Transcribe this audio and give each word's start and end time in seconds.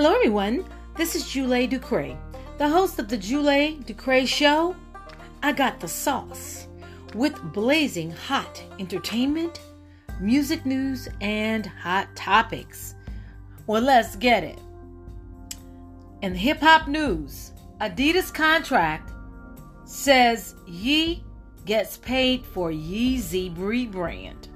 Hello, 0.00 0.14
everyone. 0.14 0.64
This 0.96 1.16
is 1.16 1.28
Julie 1.28 1.66
Ducre, 1.66 2.16
the 2.56 2.68
host 2.68 3.00
of 3.00 3.08
the 3.08 3.16
Julie 3.16 3.80
Ducre 3.84 4.24
Show. 4.26 4.76
I 5.42 5.50
got 5.50 5.80
the 5.80 5.88
sauce 5.88 6.68
with 7.16 7.42
blazing 7.52 8.12
hot 8.12 8.62
entertainment, 8.78 9.60
music 10.20 10.64
news, 10.64 11.08
and 11.20 11.66
hot 11.66 12.14
topics. 12.14 12.94
Well, 13.66 13.82
let's 13.82 14.14
get 14.14 14.44
it. 14.44 14.60
In 16.22 16.32
hip 16.32 16.60
hop 16.60 16.86
news, 16.86 17.50
Adidas 17.80 18.32
contract 18.32 19.10
says 19.84 20.54
Ye 20.68 21.24
gets 21.64 21.96
paid 21.96 22.46
for 22.46 22.70
Yeezy 22.70 23.52
rebrand. 23.56 24.46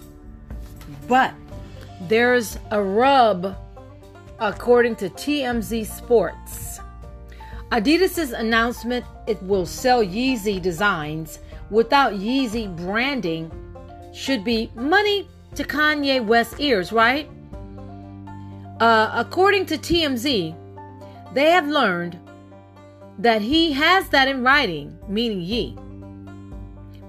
But 1.08 1.34
there's 2.02 2.60
a 2.70 2.80
rub 2.80 3.56
according 4.42 4.96
to 4.96 5.08
TMZ 5.08 5.86
Sports. 5.86 6.80
Adidas's 7.70 8.32
announcement 8.32 9.06
it 9.28 9.40
will 9.44 9.64
sell 9.64 10.02
Yeezy 10.02 10.60
designs 10.60 11.38
without 11.70 12.14
Yeezy 12.14 12.74
branding 12.76 13.52
should 14.12 14.42
be 14.42 14.68
money 14.74 15.28
to 15.54 15.62
Kanye 15.62 16.26
West's 16.26 16.58
ears, 16.58 16.90
right? 16.90 17.30
Uh, 18.80 19.12
according 19.14 19.64
to 19.66 19.78
TMZ, 19.78 20.56
they 21.34 21.50
have 21.50 21.68
learned 21.68 22.18
that 23.18 23.42
he 23.42 23.72
has 23.72 24.08
that 24.08 24.26
in 24.26 24.42
writing, 24.42 24.98
meaning 25.06 25.40
Ye, 25.40 25.78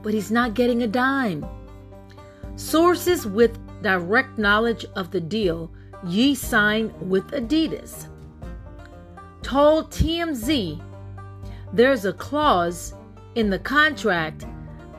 but 0.04 0.14
he's 0.14 0.30
not 0.30 0.54
getting 0.54 0.84
a 0.84 0.88
dime. 0.88 1.44
Sources 2.58 3.26
with 3.26 3.58
direct 3.82 4.38
knowledge 4.38 4.86
of 4.96 5.10
the 5.10 5.20
deal 5.20 5.72
Ye 6.06 6.36
signed 6.36 6.94
with 7.10 7.32
Adidas 7.32 8.08
told 9.44 9.92
TMZ 9.92 10.82
there's 11.74 12.06
a 12.06 12.14
clause 12.14 12.94
in 13.36 13.50
the 13.50 13.60
contract 13.60 14.46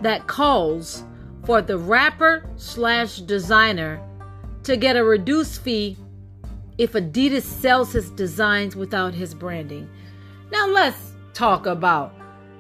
that 0.03 0.27
calls 0.27 1.05
for 1.45 1.63
the 1.63 1.79
rapper 1.79 2.49
slash 2.57 3.19
designer 3.19 4.01
to 4.63 4.77
get 4.77 4.97
a 4.97 5.05
reduced 5.05 5.63
fee 5.63 5.97
if 6.79 6.93
Adidas 6.93 7.43
sells 7.43 7.93
his 7.93 8.11
designs 8.11 8.77
without 8.77 9.15
his 9.15 9.35
branding. 9.35 9.89
Now 10.51 10.69
let's 10.69 11.13
talk 11.33 11.67
about 11.67 12.15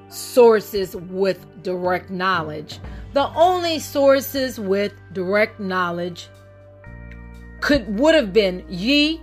sources 0.08 0.94
with 0.94 1.44
direct 1.62 2.10
knowledge. 2.10 2.78
The 3.12 3.28
only 3.34 3.78
sources 3.78 4.60
with 4.60 4.92
direct 5.12 5.60
knowledge 5.60 6.28
could 7.64 7.98
would 7.98 8.14
have 8.14 8.30
been 8.30 8.62
Ye, 8.68 9.22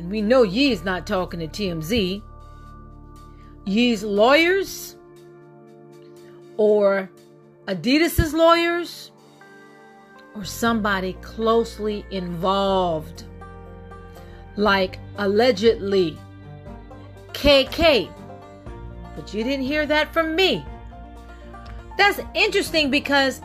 and 0.00 0.10
we 0.10 0.20
know 0.20 0.42
Ye 0.42 0.72
is 0.72 0.82
not 0.82 1.06
talking 1.06 1.38
to 1.38 1.46
TMZ. 1.46 2.20
Ye's 3.64 4.02
lawyers 4.02 4.96
or 6.56 7.08
Adidas's 7.68 8.34
lawyers 8.34 9.12
or 10.34 10.42
somebody 10.42 11.12
closely 11.22 12.04
involved 12.10 13.22
like 14.56 14.98
allegedly 15.18 16.18
KK. 17.32 18.12
But 19.14 19.32
you 19.32 19.44
didn't 19.44 19.66
hear 19.66 19.86
that 19.86 20.12
from 20.12 20.34
me. 20.34 20.66
That's 21.96 22.18
interesting 22.34 22.90
because 22.90 23.40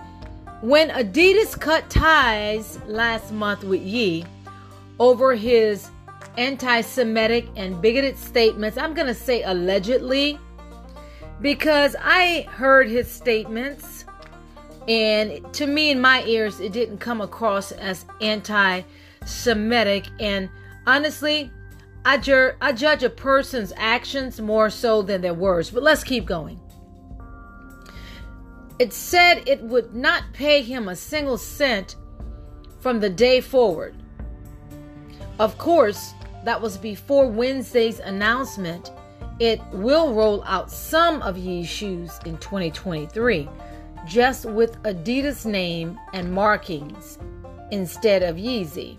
when 0.62 0.90
Adidas 0.90 1.60
cut 1.60 1.90
ties 1.90 2.80
last 2.86 3.32
month 3.32 3.64
with 3.64 3.82
Ye 3.82 4.26
over 5.00 5.34
his 5.36 5.90
anti 6.38 6.82
Semitic 6.82 7.48
and 7.56 7.82
bigoted 7.82 8.18
statements, 8.18 8.78
I'm 8.78 8.94
going 8.94 9.08
to 9.08 9.16
say 9.16 9.42
allegedly, 9.44 10.40
because 11.42 11.96
I 12.00 12.48
heard 12.52 12.88
his 12.88 13.10
statements, 13.10 14.06
and 14.88 15.52
to 15.54 15.66
me, 15.66 15.90
in 15.90 16.00
my 16.00 16.24
ears, 16.26 16.60
it 16.60 16.72
didn't 16.72 17.00
come 17.00 17.22
across 17.22 17.72
as 17.72 18.06
anti 18.22 18.82
Semitic. 19.26 20.08
And 20.20 20.50
honestly, 20.86 21.52
I, 22.06 22.54
I 22.62 22.72
judge 22.72 23.04
a 23.04 23.10
person's 23.10 23.74
actions 23.78 24.40
more 24.40 24.70
so 24.70 25.02
than 25.02 25.22
their 25.22 25.34
words. 25.34 25.72
But 25.72 25.84
let's 25.84 26.04
keep 26.04 26.26
going. 26.26 26.60
It 28.82 28.94
said 28.94 29.44
it 29.48 29.62
would 29.62 29.94
not 29.94 30.34
pay 30.34 30.64
him 30.64 30.88
a 30.88 30.96
single 30.96 31.38
cent 31.38 31.98
from 32.80 33.00
the 33.00 33.12
day 33.12 33.40
forward. 33.40 33.94
Of 35.38 35.56
course, 35.60 36.16
that 36.46 36.60
was 36.60 36.80
before 36.80 37.28
Wednesday's 37.28 38.00
announcement. 38.00 38.92
It 39.40 39.62
will 39.72 40.16
roll 40.16 40.44
out 40.46 40.72
some 40.72 41.22
of 41.22 41.38
Ye's 41.38 41.70
shoes 41.70 42.20
in 42.26 42.40
2023, 42.40 43.48
just 44.08 44.46
with 44.46 44.82
Adidas 44.82 45.46
name 45.46 46.00
and 46.14 46.34
markings 46.34 47.20
instead 47.70 48.24
of 48.24 48.36
Yeezy. 48.38 48.98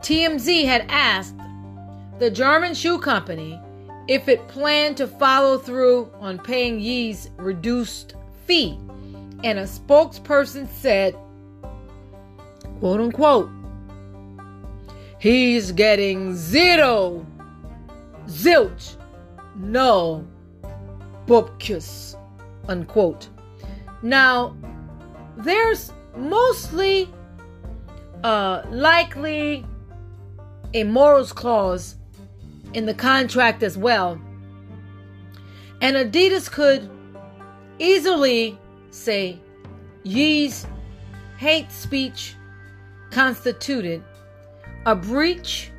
TMZ 0.00 0.64
had 0.64 0.86
asked 0.88 1.36
the 2.18 2.30
German 2.30 2.72
shoe 2.72 2.98
company 2.98 3.60
if 4.08 4.28
it 4.28 4.46
planned 4.48 4.96
to 4.98 5.06
follow 5.06 5.58
through 5.58 6.10
on 6.20 6.38
paying 6.38 6.80
Ye's 6.80 7.30
reduced 7.36 8.14
fee. 8.46 8.78
And 9.42 9.58
a 9.58 9.64
spokesperson 9.64 10.68
said, 10.68 11.16
quote 12.80 13.00
unquote, 13.00 13.50
he's 15.18 15.72
getting 15.72 16.34
zero, 16.34 17.26
zilch, 18.26 18.96
no, 19.56 20.26
bupkis, 21.26 22.16
unquote. 22.68 23.28
Now, 24.02 24.56
there's 25.36 25.92
mostly 26.16 27.08
uh, 28.22 28.62
likely 28.70 29.64
a 30.72 30.84
morals 30.84 31.32
clause 31.32 31.96
in 32.74 32.86
the 32.86 32.94
contract 32.94 33.62
as 33.62 33.78
well. 33.78 34.20
And 35.80 35.96
Adidas 35.96 36.50
could 36.50 36.90
easily 37.78 38.58
say 38.90 39.38
Ye's 40.02 40.66
hate 41.38 41.70
speech 41.70 42.34
constituted 43.10 44.02
a 44.86 44.94
breach 44.94 45.70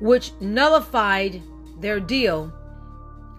which 0.00 0.32
nullified 0.40 1.42
their 1.78 2.00
deal. 2.00 2.52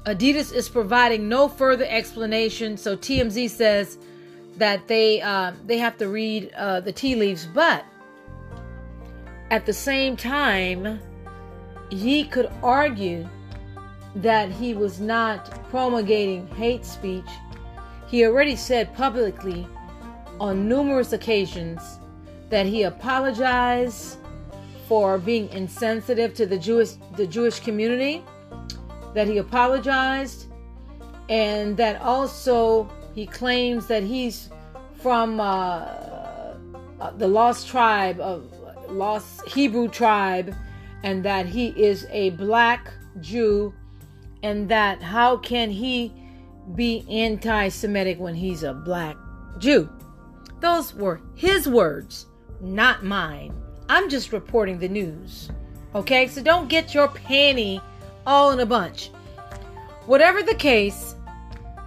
Adidas 0.06 0.54
is 0.54 0.70
providing 0.70 1.30
no 1.30 1.48
further 1.48 1.86
explanation, 1.88 2.78
so 2.78 2.96
TMZ 2.96 3.50
says 3.50 3.98
that 4.58 4.88
they 4.88 5.22
uh, 5.22 5.54
they 5.66 5.78
have 5.78 5.98
to 5.98 6.08
read 6.08 6.52
uh, 6.54 6.80
the 6.80 6.92
tea 6.92 7.16
leaves. 7.16 7.46
But 7.46 7.86
at 9.52 9.66
the 9.66 9.74
same 9.74 10.16
time, 10.16 11.00
he 11.92 12.24
could 12.24 12.50
argue 12.64 13.28
that 14.16 14.50
he 14.50 14.74
was 14.74 15.00
not 15.00 15.52
promulgating 15.70 16.48
hate 16.48 16.86
speech. 16.86 17.30
He 18.08 18.26
already 18.26 18.56
said 18.56 18.94
publicly 18.96 19.68
on 20.40 20.68
numerous 20.68 21.14
occasions 21.14 22.00
that 22.50 22.66
he 22.66 22.84
apologized 22.84 24.18
for 24.88 25.18
being 25.18 25.50
insensitive 25.50 26.34
to 26.34 26.46
the 26.46 26.58
Jewish 26.58 26.92
the 27.16 27.28
Jewish 27.28 27.60
community, 27.60 28.24
that 29.14 29.28
he 29.28 29.38
apologized, 29.38 30.48
and 31.30 31.78
that 31.78 32.02
also 32.02 32.90
he 33.16 33.26
claims 33.26 33.88
that 33.88 34.04
he's 34.04 34.50
from 34.96 35.40
uh, 35.40 35.44
uh 35.44 37.12
the 37.18 37.28
lost 37.28 37.68
tribe 37.68 38.20
of 38.20 38.52
lost 38.90 39.48
Hebrew 39.48 39.88
tribe 39.88 40.54
and 41.04 41.24
that 41.26 41.46
he 41.46 41.68
is 41.70 42.08
a 42.10 42.32
black 42.32 42.92
Jew, 43.20 43.74
and 44.44 44.70
that 44.70 45.02
how 45.02 45.38
can 45.38 45.70
he 45.70 46.14
be 46.76 47.06
anti 47.10 47.70
Semitic 47.70 48.20
when 48.20 48.36
he's 48.36 48.64
a 48.64 48.74
black 48.74 49.18
Jew? 49.58 49.90
Those 50.60 50.94
were 50.94 51.22
his 51.36 51.68
words, 51.68 52.28
not 52.62 53.04
mine. 53.04 53.54
I'm 53.90 54.10
just 54.10 54.32
reporting 54.32 54.80
the 54.80 54.88
news. 54.88 55.50
Okay, 55.94 56.28
so 56.28 56.42
don't 56.42 56.70
get 56.70 56.94
your 56.94 57.10
panty 57.10 57.82
all 58.26 58.52
in 58.52 58.60
a 58.60 58.66
bunch. 58.66 59.10
Whatever 60.06 60.42
the 60.42 60.56
case, 60.56 61.16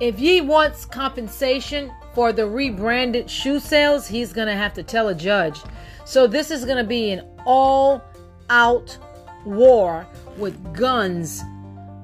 if 0.00 0.19
he 0.19 0.40
wants 0.40 0.84
compensation 0.84 1.93
for 2.14 2.32
the 2.32 2.46
rebranded 2.46 3.31
shoe 3.31 3.58
sales, 3.58 4.06
he's 4.06 4.32
going 4.32 4.49
to 4.49 4.55
have 4.55 4.75
to 4.75 4.82
tell 4.82 5.08
a 5.08 5.14
judge. 5.14 5.60
So 6.05 6.26
this 6.26 6.50
is 6.50 6.64
going 6.64 6.76
to 6.76 6.84
be 6.84 7.10
an 7.10 7.26
all 7.46 8.02
out 8.50 8.99
war 9.44 10.06
with 10.38 10.75
guns 10.75 11.43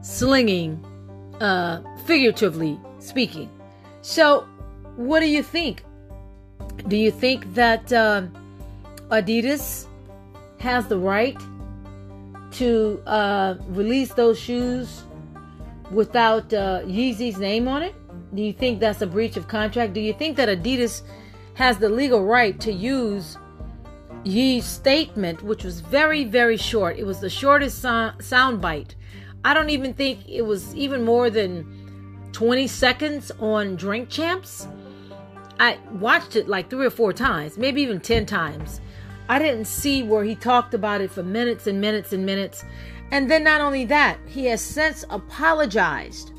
slinging, 0.03 0.85
uh, 1.41 1.83
figuratively 2.05 2.79
speaking. 2.99 3.51
So, 4.03 4.47
what 4.97 5.21
do 5.21 5.27
you 5.27 5.43
think? 5.43 5.85
Do 6.89 6.97
you 6.97 7.11
think 7.11 7.55
that 7.55 7.93
uh, 7.93 8.23
Adidas 9.11 9.87
has 10.59 10.87
the 10.87 10.99
right 10.99 11.39
to 12.53 13.03
uh, 13.07 13.57
release 13.69 14.13
those 14.15 14.39
shoes 14.39 15.05
without 15.91 16.53
uh, 16.53 16.81
Yeezy's 16.85 17.39
name 17.39 17.69
on 17.69 17.83
it? 17.83 17.95
Do 18.35 18.43
you 18.43 18.53
think 18.53 18.81
that's 18.81 19.03
a 19.03 19.07
breach 19.07 19.37
of 19.37 19.49
contract? 19.49 19.93
Do 19.93 20.01
you 20.01 20.13
think 20.13 20.37
that 20.37 20.49
Adidas 20.49 21.03
has 21.55 21.79
the 21.79 21.89
legal 21.89 22.25
right 22.25 22.59
to 22.61 22.73
use 22.73 23.37
Ye's 24.25 24.67
statement, 24.67 25.43
which 25.43 25.65
was 25.65 25.81
very, 25.81 26.25
very 26.25 26.57
short? 26.57 26.99
It 26.99 27.05
was 27.05 27.21
the 27.21 27.31
shortest 27.31 27.81
so- 27.81 28.13
sound 28.21 28.61
bite. 28.61 28.95
I 29.45 29.55
don't 29.55 29.71
even 29.71 29.95
think 29.95 30.29
it 30.29 30.43
was 30.43 30.75
even 30.75 31.05
more 31.05 31.31
than 31.31 32.29
20 32.33 32.67
seconds 32.67 33.33
on 33.41 33.77
Drink 33.77 34.11
Champs. 34.11 34.69
I 35.59 35.79
watched 35.93 36.37
it 36.37 36.49
like 36.49 36.71
three 36.71 36.87
or 36.87 36.91
four 36.91 37.13
times, 37.13 37.57
maybe 37.57 37.83
even 37.83 38.01
10 38.01 38.27
times. 38.27 38.81
I 39.29 39.39
didn't 39.39 39.67
see 39.67 40.03
where 40.03 40.25
he 40.25 40.35
talked 40.35 40.75
about 40.75 41.01
it 41.01 41.11
for 41.11 41.23
minutes 41.23 41.67
and 41.67 41.81
minutes 41.81 42.13
and 42.13 42.27
minutes. 42.27 42.65
And 43.13 43.31
then 43.31 43.45
not 43.45 43.61
only 43.61 43.85
that, 43.87 44.19
he 44.27 44.47
has 44.47 44.61
since 44.61 45.05
apologized. 45.11 46.33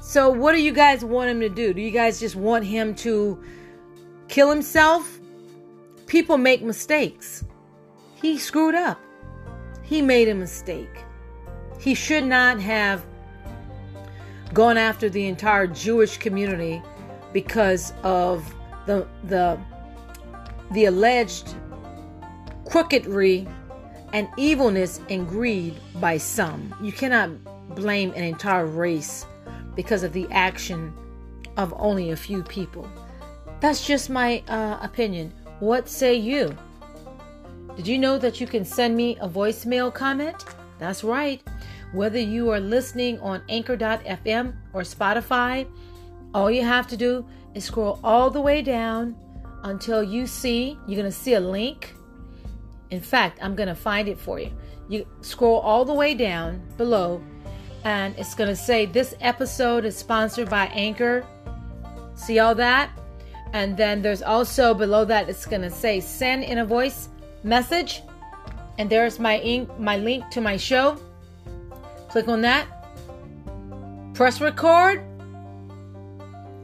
So 0.00 0.30
what 0.30 0.52
do 0.52 0.62
you 0.62 0.72
guys 0.72 1.04
want 1.04 1.30
him 1.30 1.40
to 1.40 1.48
do? 1.48 1.74
Do 1.74 1.80
you 1.80 1.90
guys 1.90 2.20
just 2.20 2.36
want 2.36 2.64
him 2.64 2.94
to 2.96 3.42
kill 4.28 4.50
himself? 4.50 5.15
People 6.06 6.38
make 6.38 6.62
mistakes. 6.62 7.44
He 8.14 8.38
screwed 8.38 8.74
up. 8.74 9.00
He 9.82 10.02
made 10.02 10.28
a 10.28 10.34
mistake. 10.34 11.04
He 11.80 11.94
should 11.94 12.24
not 12.24 12.60
have 12.60 13.04
gone 14.54 14.78
after 14.78 15.08
the 15.08 15.26
entire 15.26 15.66
Jewish 15.66 16.16
community 16.18 16.82
because 17.32 17.92
of 18.02 18.54
the 18.86 19.06
the 19.24 19.58
the 20.70 20.86
alleged 20.86 21.54
crookedry 22.64 23.46
and 24.12 24.28
evilness 24.36 25.00
and 25.10 25.28
greed 25.28 25.74
by 25.96 26.16
some. 26.16 26.74
You 26.80 26.92
cannot 26.92 27.30
blame 27.74 28.12
an 28.12 28.24
entire 28.24 28.66
race 28.66 29.26
because 29.74 30.02
of 30.02 30.12
the 30.12 30.26
action 30.30 30.92
of 31.56 31.74
only 31.76 32.10
a 32.10 32.16
few 32.16 32.42
people. 32.42 32.88
That's 33.60 33.86
just 33.86 34.10
my 34.10 34.42
uh, 34.48 34.78
opinion. 34.82 35.32
What 35.60 35.88
say 35.88 36.14
you? 36.14 36.56
Did 37.76 37.86
you 37.86 37.98
know 37.98 38.18
that 38.18 38.40
you 38.40 38.46
can 38.46 38.64
send 38.64 38.96
me 38.96 39.16
a 39.20 39.28
voicemail 39.28 39.92
comment? 39.92 40.44
That's 40.78 41.02
right. 41.02 41.42
Whether 41.92 42.18
you 42.18 42.50
are 42.50 42.60
listening 42.60 43.18
on 43.20 43.42
anchor.fm 43.48 44.54
or 44.72 44.82
Spotify, 44.82 45.66
all 46.34 46.50
you 46.50 46.62
have 46.62 46.86
to 46.88 46.96
do 46.96 47.26
is 47.54 47.64
scroll 47.64 48.00
all 48.04 48.30
the 48.30 48.40
way 48.40 48.60
down 48.60 49.16
until 49.62 50.02
you 50.02 50.26
see, 50.26 50.78
you're 50.86 51.00
going 51.00 51.10
to 51.10 51.16
see 51.16 51.34
a 51.34 51.40
link. 51.40 51.94
In 52.90 53.00
fact, 53.00 53.38
I'm 53.42 53.54
going 53.54 53.68
to 53.68 53.74
find 53.74 54.08
it 54.08 54.18
for 54.18 54.38
you. 54.38 54.52
You 54.88 55.06
scroll 55.22 55.60
all 55.60 55.84
the 55.84 55.94
way 55.94 56.14
down 56.14 56.62
below, 56.76 57.22
and 57.84 58.14
it's 58.18 58.34
going 58.34 58.50
to 58.50 58.56
say 58.56 58.86
this 58.86 59.14
episode 59.20 59.84
is 59.84 59.96
sponsored 59.96 60.48
by 60.48 60.66
Anchor. 60.66 61.26
See 62.14 62.38
all 62.38 62.54
that? 62.56 62.90
And 63.56 63.74
then 63.74 64.02
there's 64.02 64.20
also 64.20 64.74
below 64.74 65.06
that, 65.06 65.30
it's 65.30 65.46
to 65.46 65.70
say 65.70 65.98
send 65.98 66.44
in 66.44 66.58
a 66.58 66.66
voice 66.66 67.08
message. 67.42 68.02
And 68.76 68.90
there's 68.90 69.18
my 69.18 69.38
ink, 69.38 69.70
my 69.78 69.96
link 69.96 70.28
to 70.32 70.42
my 70.42 70.58
show. 70.58 71.00
Click 72.10 72.28
on 72.28 72.42
that. 72.42 72.66
Press 74.12 74.42
record. 74.42 75.02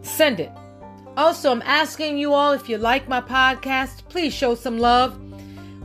Send 0.03 0.39
it. 0.39 0.53
Also, 1.17 1.51
I'm 1.51 1.63
asking 1.63 2.19
you 2.19 2.35
all 2.35 2.53
if 2.53 2.69
you 2.69 2.77
like 2.77 3.09
my 3.09 3.23
podcast, 3.23 4.07
please 4.11 4.35
show 4.35 4.55
some 4.55 4.79
love. 4.79 5.19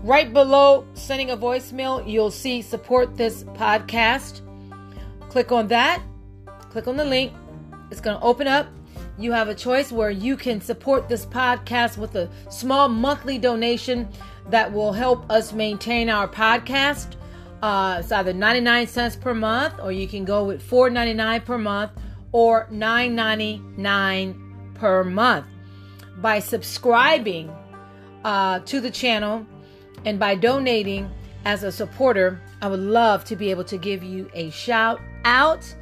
Right 0.03 0.33
below 0.33 0.85
sending 0.93 1.31
a 1.31 1.37
voicemail, 1.37 2.05
you'll 2.05 2.31
see 2.31 2.61
support 2.61 3.15
this 3.15 3.45
podcast. 3.55 4.41
Click 5.29 5.53
on 5.53 5.69
that. 5.69 6.03
Click 6.69 6.85
on 6.85 6.97
the 6.97 7.05
link. 7.05 7.31
It's 7.91 8.01
going 8.01 8.19
to 8.19 8.23
open 8.25 8.47
up. 8.47 8.67
You 9.19 9.31
have 9.31 9.47
a 9.47 9.55
choice 9.55 9.91
where 9.91 10.11
you 10.11 10.37
can 10.37 10.61
support 10.61 11.09
this 11.09 11.25
podcast 11.25 11.97
with 11.97 12.15
a 12.15 12.29
small 12.49 12.87
monthly 12.87 13.39
donation 13.39 14.07
that 14.49 14.71
will 14.71 14.93
help 14.93 15.29
us 15.31 15.53
maintain 15.53 16.07
our 16.07 16.27
podcast. 16.27 17.15
Uh, 17.63 17.97
it's 17.99 18.11
either 18.11 18.31
99 18.31 18.85
cents 18.85 19.15
per 19.15 19.33
month, 19.33 19.73
or 19.81 19.91
you 19.91 20.07
can 20.07 20.23
go 20.23 20.45
with 20.45 20.61
4.99 20.69 21.45
per 21.45 21.57
month, 21.57 21.91
or 22.31 22.67
9.99 22.71 24.75
per 24.75 25.03
month. 25.03 25.47
By 26.17 26.37
subscribing 26.37 27.51
uh, 28.23 28.59
to 28.59 28.79
the 28.79 28.91
channel 28.91 29.47
and 30.05 30.19
by 30.19 30.35
donating 30.35 31.09
as 31.45 31.63
a 31.63 31.71
supporter, 31.71 32.39
I 32.61 32.67
would 32.67 32.79
love 32.79 33.25
to 33.25 33.35
be 33.35 33.49
able 33.49 33.63
to 33.65 33.77
give 33.77 34.03
you 34.03 34.29
a 34.35 34.51
shout 34.51 35.01
out 35.25 35.73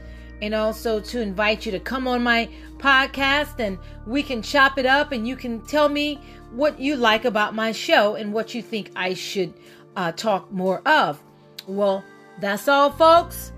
and 0.45 0.53
also 0.53 0.99
to 0.99 1.21
invite 1.21 1.65
you 1.65 1.71
to 1.71 1.79
come 1.79 2.07
on 2.07 2.21
my 2.23 2.47
podcast 2.77 3.59
and 3.59 3.79
we 4.05 4.21
can 4.21 4.43
chop 4.43 4.77
it 4.77 4.85
up 4.85 5.11
and 5.11 5.27
you 5.27 5.35
can 5.35 5.59
tell 5.61 5.89
me 5.89 6.19
what 6.51 6.79
you 6.79 6.95
like 6.95 7.25
about 7.25 7.55
my 7.55 7.71
show 7.71 8.13
and 8.15 8.31
what 8.31 8.53
you 8.53 8.61
think 8.61 8.91
I 8.95 9.15
should 9.15 9.53
uh, 9.95 10.11
talk 10.11 10.51
more 10.51 10.87
of. 10.87 11.21
Well, 11.67 12.03
that's 12.39 12.67
all, 12.67 12.91
folks. 12.91 13.51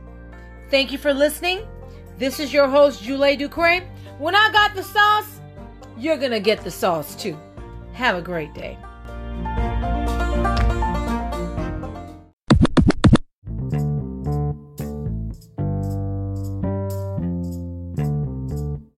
Thank 0.69 0.91
you 0.91 0.97
for 0.97 1.13
listening. 1.13 1.67
This 2.17 2.39
is 2.39 2.53
your 2.53 2.67
host, 2.69 3.03
Julie 3.03 3.35
Ducre. 3.35 3.81
When 4.17 4.33
I 4.33 4.49
got 4.51 4.73
the 4.73 4.83
sauce, 4.83 5.41
you're 5.97 6.17
going 6.17 6.31
to 6.31 6.39
get 6.39 6.63
the 6.63 6.71
sauce 6.71 7.15
too. 7.15 7.37
Have 7.93 8.15
a 8.15 8.21
great 8.21 8.53
day. 8.53 8.77